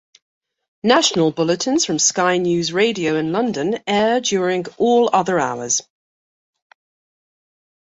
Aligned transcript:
National 0.81 1.29
bulletins 1.31 1.85
from 1.85 1.99
Sky 1.99 2.39
News 2.39 2.73
Radio 2.73 3.17
in 3.17 3.31
London 3.31 3.77
air 3.85 4.19
during 4.19 4.65
all 4.79 5.11
other 5.13 5.37
hours. 5.39 5.83